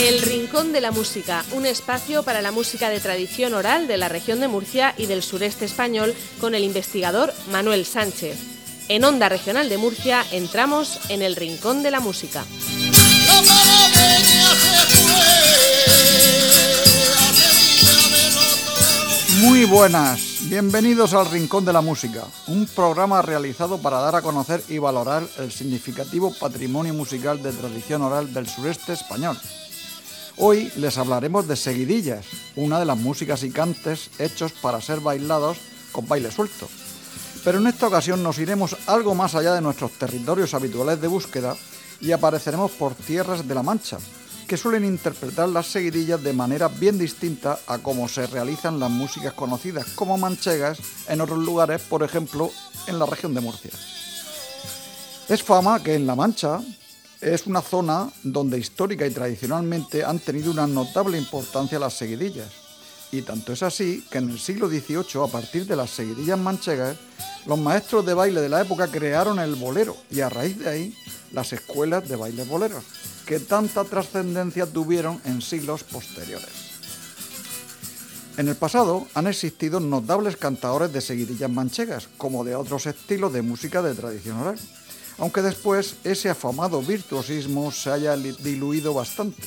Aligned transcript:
El 0.00 0.22
Rincón 0.22 0.72
de 0.72 0.80
la 0.80 0.92
Música, 0.92 1.44
un 1.50 1.66
espacio 1.66 2.22
para 2.22 2.40
la 2.40 2.52
música 2.52 2.88
de 2.88 3.00
tradición 3.00 3.52
oral 3.52 3.88
de 3.88 3.96
la 3.96 4.08
región 4.08 4.38
de 4.38 4.46
Murcia 4.46 4.94
y 4.96 5.06
del 5.06 5.24
sureste 5.24 5.64
español 5.64 6.14
con 6.40 6.54
el 6.54 6.62
investigador 6.62 7.34
Manuel 7.50 7.84
Sánchez. 7.84 8.38
En 8.88 9.02
Onda 9.02 9.28
Regional 9.28 9.68
de 9.68 9.76
Murcia 9.76 10.24
entramos 10.30 11.00
en 11.08 11.20
el 11.22 11.34
Rincón 11.34 11.82
de 11.82 11.90
la 11.90 11.98
Música. 11.98 12.44
Muy 19.40 19.64
buenas, 19.64 20.20
bienvenidos 20.42 21.12
al 21.12 21.28
Rincón 21.28 21.64
de 21.64 21.72
la 21.72 21.80
Música, 21.80 22.22
un 22.46 22.66
programa 22.66 23.20
realizado 23.20 23.78
para 23.78 23.98
dar 23.98 24.14
a 24.14 24.22
conocer 24.22 24.62
y 24.68 24.78
valorar 24.78 25.26
el 25.38 25.50
significativo 25.50 26.32
patrimonio 26.38 26.94
musical 26.94 27.42
de 27.42 27.50
tradición 27.50 28.02
oral 28.02 28.32
del 28.32 28.48
sureste 28.48 28.92
español. 28.92 29.36
Hoy 30.40 30.70
les 30.76 30.96
hablaremos 30.98 31.48
de 31.48 31.56
seguidillas, 31.56 32.24
una 32.54 32.78
de 32.78 32.84
las 32.84 32.96
músicas 32.96 33.42
y 33.42 33.50
cantes 33.50 34.08
hechos 34.20 34.52
para 34.52 34.80
ser 34.80 35.00
bailados 35.00 35.58
con 35.90 36.06
baile 36.06 36.30
suelto. 36.30 36.68
Pero 37.42 37.58
en 37.58 37.66
esta 37.66 37.88
ocasión 37.88 38.22
nos 38.22 38.38
iremos 38.38 38.76
algo 38.86 39.16
más 39.16 39.34
allá 39.34 39.52
de 39.52 39.60
nuestros 39.60 39.90
territorios 39.98 40.54
habituales 40.54 41.00
de 41.00 41.08
búsqueda 41.08 41.56
y 42.00 42.12
apareceremos 42.12 42.70
por 42.70 42.94
tierras 42.94 43.48
de 43.48 43.54
la 43.54 43.64
Mancha, 43.64 43.98
que 44.46 44.56
suelen 44.56 44.84
interpretar 44.84 45.48
las 45.48 45.66
seguidillas 45.66 46.22
de 46.22 46.32
manera 46.32 46.68
bien 46.68 46.98
distinta 46.98 47.58
a 47.66 47.78
cómo 47.78 48.08
se 48.08 48.28
realizan 48.28 48.78
las 48.78 48.92
músicas 48.92 49.32
conocidas 49.32 49.86
como 49.96 50.18
manchegas 50.18 50.78
en 51.08 51.20
otros 51.20 51.40
lugares, 51.40 51.82
por 51.82 52.04
ejemplo, 52.04 52.52
en 52.86 53.00
la 53.00 53.06
región 53.06 53.34
de 53.34 53.40
Murcia. 53.40 53.72
Es 55.28 55.42
fama 55.42 55.82
que 55.82 55.96
en 55.96 56.06
La 56.06 56.14
Mancha 56.14 56.60
es 57.20 57.46
una 57.46 57.62
zona 57.62 58.10
donde 58.22 58.58
histórica 58.58 59.06
y 59.06 59.10
tradicionalmente 59.10 60.04
han 60.04 60.18
tenido 60.18 60.50
una 60.50 60.66
notable 60.66 61.18
importancia 61.18 61.78
las 61.78 61.94
seguidillas. 61.94 62.48
Y 63.10 63.22
tanto 63.22 63.52
es 63.52 63.62
así 63.62 64.04
que 64.10 64.18
en 64.18 64.30
el 64.30 64.38
siglo 64.38 64.68
XVIII, 64.68 65.24
a 65.24 65.32
partir 65.32 65.66
de 65.66 65.76
las 65.76 65.90
seguidillas 65.90 66.38
manchegas, 66.38 66.96
los 67.46 67.58
maestros 67.58 68.04
de 68.04 68.14
baile 68.14 68.40
de 68.40 68.48
la 68.48 68.60
época 68.60 68.88
crearon 68.88 69.38
el 69.38 69.54
bolero 69.54 69.96
y 70.10 70.20
a 70.20 70.28
raíz 70.28 70.58
de 70.58 70.68
ahí 70.68 70.94
las 71.32 71.52
escuelas 71.52 72.08
de 72.08 72.16
baile 72.16 72.44
boleros 72.44 72.84
que 73.26 73.40
tanta 73.40 73.84
trascendencia 73.84 74.66
tuvieron 74.66 75.20
en 75.24 75.42
siglos 75.42 75.84
posteriores. 75.84 76.48
En 78.38 78.48
el 78.48 78.54
pasado 78.54 79.06
han 79.14 79.26
existido 79.26 79.80
notables 79.80 80.36
cantadores 80.36 80.92
de 80.92 81.00
seguidillas 81.00 81.50
manchegas, 81.50 82.08
como 82.16 82.44
de 82.44 82.54
otros 82.54 82.86
estilos 82.86 83.32
de 83.32 83.42
música 83.42 83.82
de 83.82 83.94
tradición 83.94 84.38
oral, 84.38 84.58
aunque 85.18 85.42
después 85.42 85.96
ese 86.04 86.30
afamado 86.30 86.80
virtuosismo 86.80 87.70
se 87.72 87.90
haya 87.90 88.16
diluido 88.16 88.94
bastante. 88.94 89.42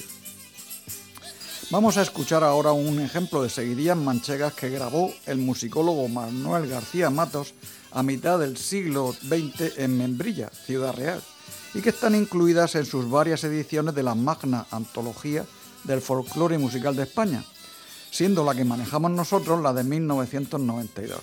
Vamos 1.72 1.96
a 1.98 2.02
escuchar 2.02 2.44
ahora 2.44 2.74
un 2.74 3.00
ejemplo 3.00 3.42
de 3.42 3.50
seguidillas 3.50 3.96
manchegas 3.96 4.54
que 4.54 4.70
grabó 4.70 5.14
el 5.26 5.38
musicólogo 5.38 6.10
Manuel 6.10 6.68
García 6.68 7.10
Matos 7.10 7.54
a 7.92 8.04
mitad 8.04 8.40
del 8.40 8.58
siglo 8.58 9.14
XX 9.14 9.78
en 9.78 9.98
Membrilla, 9.98 10.50
Ciudad 10.50 10.94
Real, 10.94 11.24
y 11.74 11.82
que 11.82 11.90
están 11.92 12.16
incluidas 12.16 12.76
en 12.76 12.86
sus 12.86 13.10
varias 13.10 13.46
ediciones 13.46 13.96
de 13.96 14.04
la 14.04 14.16
magna 14.16 14.66
antología 14.70 15.46
del 15.86 16.02
folclore 16.02 16.58
musical 16.58 16.96
de 16.96 17.04
España, 17.04 17.46
siendo 18.12 18.44
la 18.44 18.54
que 18.54 18.66
manejamos 18.66 19.12
nosotros 19.12 19.62
la 19.62 19.72
de 19.72 19.86
1992. 19.86 21.20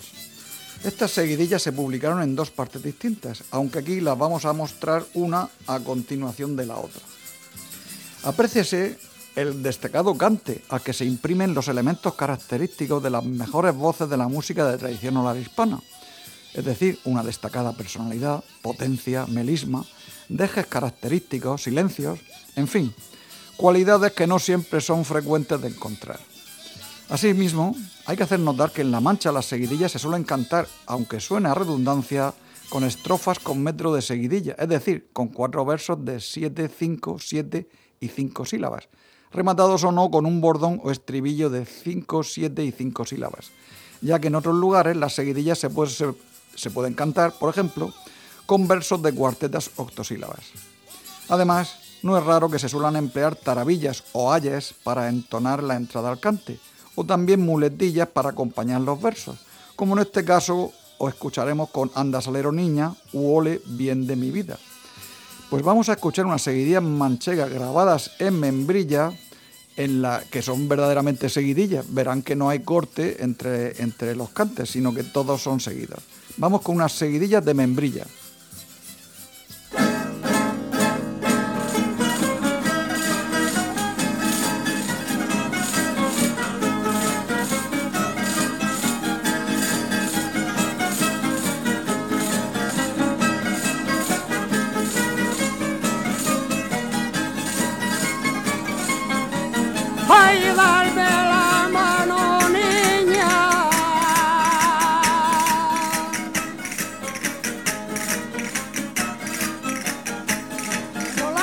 Estas 0.83 1.11
seguidillas 1.11 1.61
se 1.61 1.73
publicaron 1.73 2.21
en 2.21 2.35
dos 2.35 2.51
partes 2.51 2.81
distintas, 2.81 3.43
aunque 3.51 3.79
aquí 3.79 3.99
las 3.99 4.17
vamos 4.17 4.45
a 4.45 4.53
mostrar 4.53 5.05
una 5.13 5.49
a 5.67 5.79
continuación 5.81 6.55
de 6.55 6.65
la 6.65 6.77
otra. 6.77 7.01
Apréciese 8.23 8.97
el 9.35 9.61
destacado 9.61 10.17
cante 10.17 10.63
al 10.69 10.81
que 10.81 10.93
se 10.93 11.05
imprimen 11.05 11.53
los 11.53 11.67
elementos 11.67 12.15
característicos 12.15 13.03
de 13.03 13.09
las 13.09 13.23
mejores 13.25 13.75
voces 13.75 14.09
de 14.09 14.17
la 14.17 14.27
música 14.27 14.69
de 14.69 14.77
tradición 14.77 15.17
oral 15.17 15.37
hispana, 15.37 15.79
es 16.53 16.63
decir, 16.63 16.97
una 17.03 17.23
destacada 17.23 17.73
personalidad, 17.73 18.43
potencia, 18.61 19.25
melisma, 19.27 19.85
dejes 20.29 20.65
característicos, 20.65 21.63
silencios, 21.63 22.19
en 22.55 22.67
fin, 22.67 22.93
cualidades 23.57 24.13
que 24.13 24.27
no 24.27 24.39
siempre 24.39 24.79
son 24.79 25.03
frecuentes 25.03 25.61
de 25.61 25.67
encontrar. 25.67 26.19
Asimismo, 27.09 27.75
hay 28.05 28.15
que 28.15 28.23
hacer 28.23 28.39
notar 28.39 28.71
que 28.71 28.81
en 28.81 28.91
La 28.91 29.01
Mancha 29.01 29.31
las 29.31 29.47
seguidillas 29.47 29.91
se 29.91 29.99
suelen 29.99 30.23
cantar, 30.23 30.67
aunque 30.85 31.19
suene 31.19 31.49
a 31.49 31.55
redundancia, 31.55 32.33
con 32.69 32.83
estrofas 32.83 33.39
con 33.39 33.63
metro 33.63 33.91
de 33.93 34.03
seguidilla, 34.03 34.55
es 34.59 34.69
decir, 34.69 35.09
con 35.11 35.29
cuatro 35.29 35.65
versos 35.65 36.05
de 36.05 36.19
7, 36.19 36.69
5, 36.69 37.17
7 37.19 37.67
y 37.99 38.07
5 38.07 38.45
sílabas, 38.45 38.87
rematados 39.31 39.83
o 39.83 39.91
no 39.91 40.11
con 40.11 40.27
un 40.27 40.39
bordón 40.39 40.79
o 40.83 40.91
estribillo 40.91 41.49
de 41.49 41.65
5, 41.65 42.23
7 42.23 42.63
y 42.63 42.71
5 42.71 43.05
sílabas, 43.05 43.49
ya 44.01 44.19
que 44.19 44.27
en 44.27 44.35
otros 44.35 44.55
lugares 44.55 44.95
las 44.95 45.15
seguidillas 45.15 45.57
se, 45.57 45.69
se 46.55 46.69
pueden 46.69 46.93
cantar, 46.93 47.33
por 47.33 47.49
ejemplo, 47.49 47.91
con 48.45 48.67
versos 48.67 49.01
de 49.01 49.13
cuartetas 49.13 49.71
octosílabas. 49.75 50.51
Además, 51.27 51.79
no 52.03 52.17
es 52.17 52.23
raro 52.23 52.49
que 52.49 52.59
se 52.59 52.69
suelan 52.69 52.95
emplear 52.95 53.35
tarabillas 53.35 54.03
o 54.13 54.31
ayes 54.31 54.75
para 54.83 55.09
entonar 55.09 55.63
la 55.63 55.75
entrada 55.75 56.09
al 56.09 56.19
cante, 56.19 56.59
o 56.99 57.05
también 57.05 57.39
muletillas 57.39 58.09
para 58.09 58.31
acompañar 58.31 58.81
los 58.81 59.01
versos, 59.01 59.39
como 59.77 59.93
en 59.93 60.01
este 60.01 60.25
caso 60.25 60.73
os 60.97 61.13
escucharemos 61.13 61.69
con 61.69 61.89
Anda 61.95 62.19
Salero 62.19 62.51
Niña 62.51 62.93
u 63.13 63.37
Ole 63.37 63.61
Bien 63.67 64.05
de 64.05 64.17
mi 64.17 64.31
vida. 64.31 64.59
Pues 65.49 65.63
vamos 65.63 65.87
a 65.87 65.93
escuchar 65.93 66.25
unas 66.25 66.41
seguidillas 66.41 66.83
manchegas 66.83 67.49
grabadas 67.49 68.11
en 68.19 68.37
membrilla, 68.37 69.13
en 69.77 70.01
la 70.01 70.21
que 70.29 70.41
son 70.41 70.67
verdaderamente 70.67 71.29
seguidillas. 71.29 71.85
Verán 71.87 72.21
que 72.21 72.35
no 72.35 72.49
hay 72.49 72.59
corte 72.63 73.23
entre, 73.23 73.81
entre 73.81 74.13
los 74.13 74.31
cantes, 74.31 74.69
sino 74.69 74.93
que 74.93 75.03
todos 75.03 75.41
son 75.41 75.61
seguidos. 75.61 76.03
Vamos 76.35 76.63
con 76.63 76.75
unas 76.75 76.91
seguidillas 76.91 77.45
de 77.45 77.53
membrilla. 77.53 78.05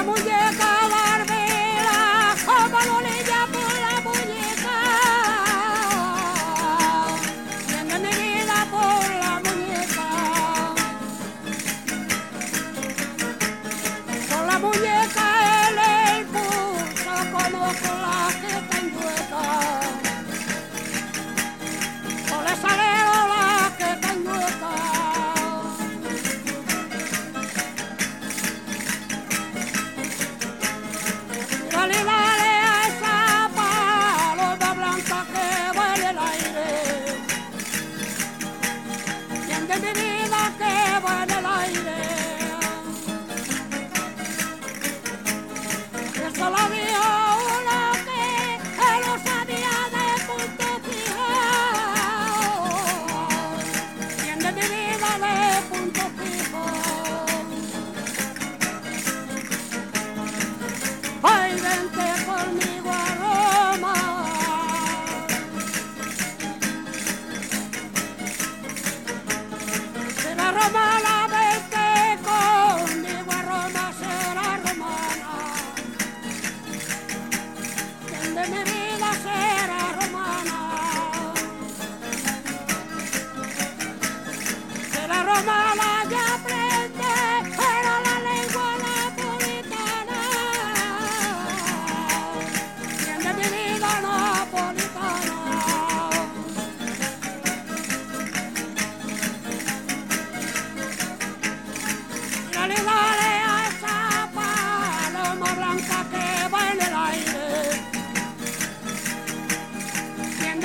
mulher 0.06 0.65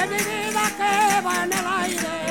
de 0.01 0.07
mi 0.07 0.23
vida 0.23 0.71
que 0.77 1.21
va 1.21 1.43
en 1.43 1.53
el 1.53 1.67
aire. 1.67 2.30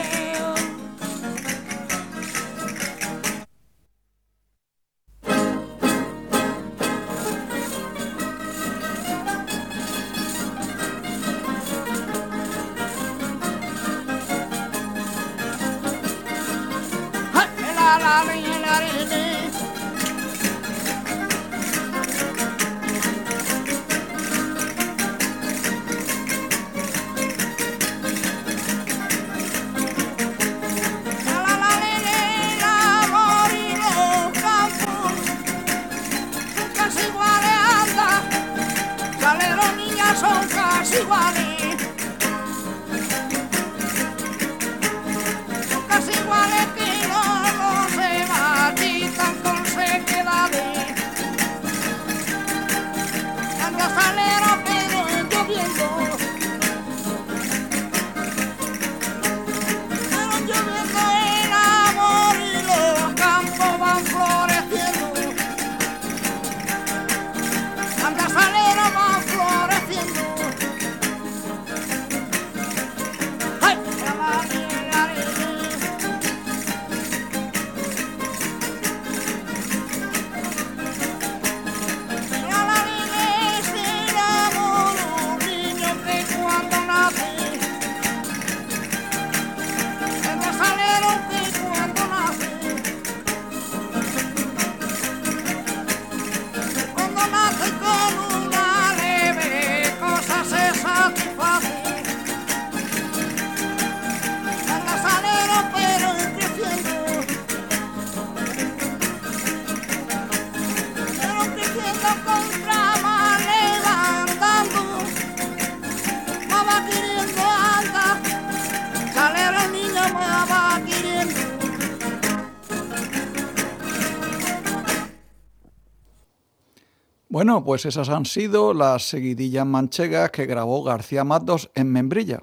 Bueno, 127.41 127.65
pues 127.65 127.87
esas 127.87 128.11
han 128.11 128.27
sido 128.27 128.75
las 128.75 129.09
seguidillas 129.09 129.65
manchegas 129.65 130.31
que 130.31 130.45
grabó 130.45 130.83
García 130.83 131.25
Matos 131.25 131.71
en 131.75 131.91
Membrilla. 131.91 132.43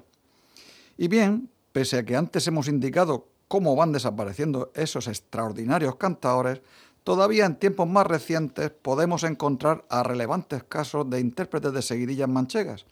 Y 0.96 1.06
bien, 1.06 1.50
pese 1.70 1.98
a 1.98 2.04
que 2.04 2.16
antes 2.16 2.48
hemos 2.48 2.66
indicado 2.66 3.28
cómo 3.46 3.76
van 3.76 3.92
desapareciendo 3.92 4.72
esos 4.74 5.06
extraordinarios 5.06 5.94
cantadores, 5.94 6.62
todavía 7.04 7.46
en 7.46 7.60
tiempos 7.60 7.88
más 7.88 8.08
recientes 8.08 8.70
podemos 8.70 9.22
encontrar 9.22 9.84
a 9.88 10.02
relevantes 10.02 10.64
casos 10.64 11.08
de 11.08 11.20
intérpretes 11.20 11.72
de 11.72 11.82
seguidillas 11.82 12.28
manchegas, 12.28 12.84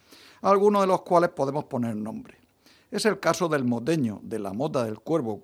algunos 0.42 0.82
de 0.82 0.86
los 0.86 1.02
cuales 1.02 1.30
podemos 1.30 1.64
poner 1.64 1.96
nombre. 1.96 2.38
Es 2.92 3.04
el 3.04 3.18
caso 3.18 3.48
del 3.48 3.64
moteño 3.64 4.20
de 4.22 4.38
la 4.38 4.52
Mota 4.52 4.84
del 4.84 5.00
Cuervo 5.00 5.42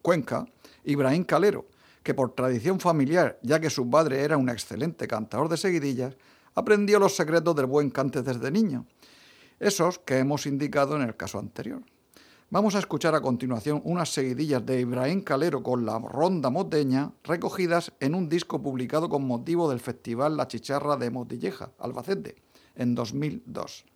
Cuenca, 0.00 0.46
Ibrahim 0.84 1.24
Calero, 1.24 1.66
que 2.02 2.14
por 2.14 2.34
tradición 2.34 2.80
familiar, 2.80 3.38
ya 3.42 3.60
que 3.60 3.70
su 3.70 3.88
padre 3.88 4.22
era 4.22 4.36
un 4.36 4.48
excelente 4.48 5.06
cantador 5.06 5.48
de 5.48 5.56
seguidillas, 5.56 6.16
aprendió 6.54 6.98
los 6.98 7.16
secretos 7.16 7.56
del 7.56 7.66
buen 7.66 7.90
cante 7.90 8.22
desde 8.22 8.50
niño, 8.50 8.86
esos 9.60 9.98
que 9.98 10.18
hemos 10.18 10.46
indicado 10.46 10.96
en 10.96 11.02
el 11.02 11.16
caso 11.16 11.38
anterior. 11.38 11.82
Vamos 12.50 12.74
a 12.74 12.80
escuchar 12.80 13.14
a 13.14 13.22
continuación 13.22 13.80
unas 13.84 14.12
seguidillas 14.12 14.66
de 14.66 14.80
Ibrahim 14.80 15.22
Calero 15.22 15.62
con 15.62 15.86
la 15.86 15.98
ronda 15.98 16.50
moteña 16.50 17.12
recogidas 17.24 17.92
en 17.98 18.14
un 18.14 18.28
disco 18.28 18.60
publicado 18.60 19.08
con 19.08 19.26
motivo 19.26 19.70
del 19.70 19.80
Festival 19.80 20.36
La 20.36 20.48
Chicharra 20.48 20.98
de 20.98 21.10
Motilleja, 21.10 21.70
Albacete, 21.78 22.36
en 22.74 22.94
2002. 22.94 23.86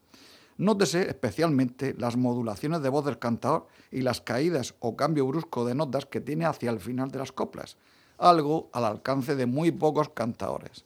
Nótese 0.57 1.03
especialmente 1.03 1.95
las 1.99 2.17
modulaciones 2.17 2.81
de 2.81 2.89
voz 2.89 3.05
del 3.05 3.19
cantador 3.19 3.67
y 3.91 4.01
las 4.01 4.23
caídas 4.23 4.75
o 4.81 4.97
cambio 4.97 5.27
brusco 5.27 5.67
de 5.67 5.75
notas 5.75 6.07
que 6.07 6.23
tiene 6.23 6.47
hacia 6.47 6.71
el 6.71 6.81
final 6.81 7.11
de 7.11 7.19
las 7.19 7.33
coplas, 7.33 7.77
algo 8.19 8.69
al 8.73 8.85
alcance 8.85 9.37
de 9.37 9.47
muy 9.47 9.71
pocos 9.73 10.09
cantadores. 10.11 10.85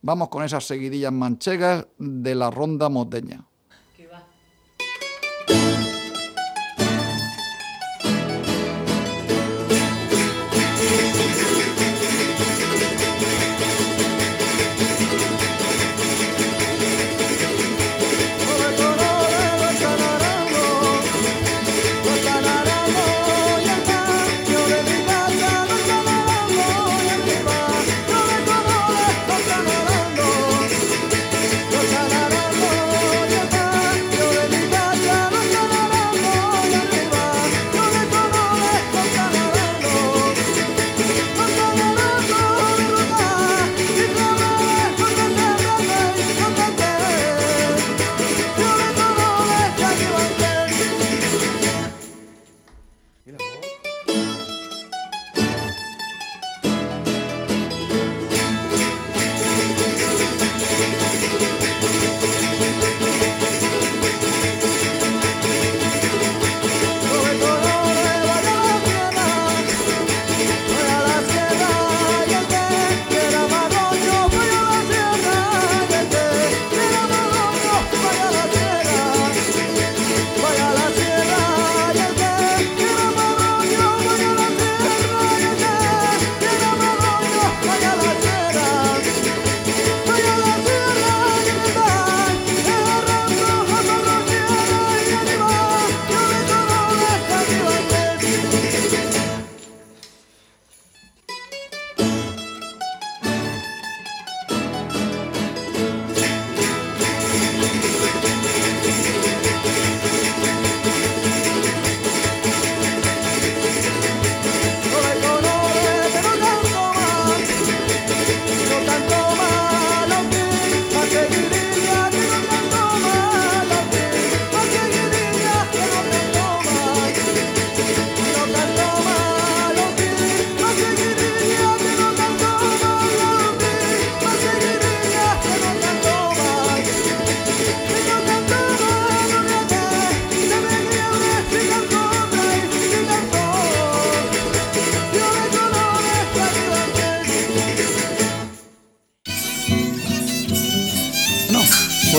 Vamos 0.00 0.28
con 0.28 0.42
esas 0.42 0.66
seguidillas 0.66 1.12
manchegas 1.12 1.86
de 1.98 2.34
la 2.34 2.50
ronda 2.50 2.88
moteña. 2.88 3.44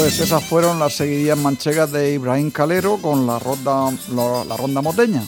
Pues 0.03 0.19
esas 0.19 0.43
fueron 0.43 0.79
las 0.79 0.97
seguidillas 0.97 1.37
manchegas 1.37 1.89
de 1.89 2.11
Ibrahim 2.11 2.51
Calero 2.51 2.97
con 2.97 3.25
la 3.25 3.39
ronda, 3.39 3.89
la 4.09 4.57
ronda 4.57 4.81
moteña. 4.81 5.25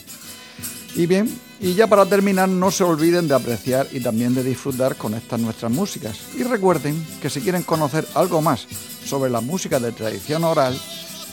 Y 0.95 1.05
bien, 1.05 1.33
y 1.61 1.75
ya 1.75 1.87
para 1.87 2.05
terminar, 2.05 2.49
no 2.49 2.69
se 2.71 2.83
olviden 2.83 3.29
de 3.29 3.35
apreciar 3.35 3.87
y 3.93 4.01
también 4.01 4.35
de 4.35 4.43
disfrutar 4.43 4.97
con 4.97 5.13
estas 5.13 5.39
nuestras 5.39 5.71
músicas. 5.71 6.17
Y 6.35 6.43
recuerden 6.43 7.07
que 7.21 7.29
si 7.29 7.39
quieren 7.39 7.63
conocer 7.63 8.05
algo 8.15 8.41
más 8.41 8.67
sobre 9.05 9.29
la 9.29 9.39
música 9.39 9.79
de 9.79 9.93
tradición 9.93 10.43
oral, 10.43 10.77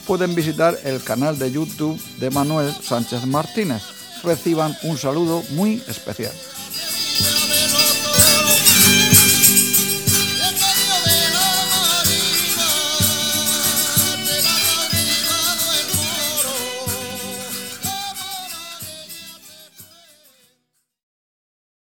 pueden 0.06 0.36
visitar 0.36 0.78
el 0.84 1.02
canal 1.02 1.36
de 1.36 1.50
YouTube 1.50 2.00
de 2.20 2.30
Manuel 2.30 2.72
Sánchez 2.72 3.26
Martínez. 3.26 3.82
Reciban 4.22 4.76
un 4.84 4.96
saludo 4.96 5.42
muy 5.50 5.82
especial. 5.88 6.32